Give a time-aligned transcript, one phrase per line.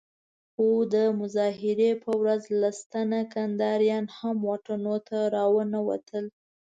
[0.53, 6.25] خو د مظاهرې په ورځ لس تنه کنداريان هم واټونو ته راونه وتل.